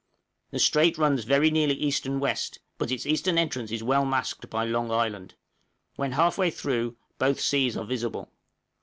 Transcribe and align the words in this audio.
The 0.49 0.57
strait 0.57 0.97
runs 0.97 1.25
very 1.25 1.51
nearly 1.51 1.75
east 1.75 2.07
and 2.07 2.19
west, 2.19 2.57
but 2.79 2.89
its 2.89 3.05
eastern 3.05 3.37
entrance 3.37 3.71
is 3.71 3.83
well 3.83 4.03
masked 4.03 4.49
by 4.49 4.65
Long 4.65 4.89
Island; 4.89 5.35
when 5.95 6.13
half 6.13 6.39
way 6.39 6.49
through 6.49 6.97
both 7.19 7.39
seas 7.39 7.77
are 7.77 7.85
visible. 7.85 8.31